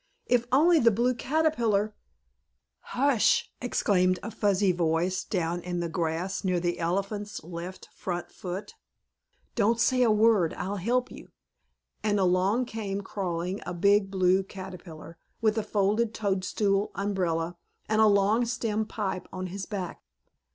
If 0.25 0.47
only 0.51 0.79
the 0.79 0.89
Blue 0.89 1.13
Caterpillar" 1.13 1.93
"Hush!" 2.95 3.51
exclaimed 3.61 4.17
a 4.23 4.31
fuzzy 4.31 4.71
voice 4.71 5.23
down 5.23 5.61
in 5.61 5.79
the 5.79 5.89
grass 5.89 6.43
near 6.43 6.59
the 6.59 6.79
elephant's 6.79 7.43
left 7.43 7.87
front 7.93 8.31
foot. 8.31 8.73
"Don't 9.53 9.79
say 9.79 10.01
a 10.01 10.09
word. 10.09 10.55
I'll 10.55 10.77
help 10.77 11.11
you," 11.11 11.29
and 12.01 12.19
along 12.19 12.65
came 12.65 13.01
crawling 13.01 13.61
a 13.63 13.75
big 13.75 14.09
Blue 14.09 14.41
Caterpillar, 14.41 15.19
with 15.39 15.55
a 15.55 15.61
folded 15.63 16.15
toadstool 16.15 16.89
umbrella 16.95 17.55
and 17.87 18.01
a 18.01 18.07
long 18.07 18.43
stemmed 18.43 18.89
pipe 18.89 19.27
on 19.31 19.45
his 19.53 19.67
back. 19.67 20.01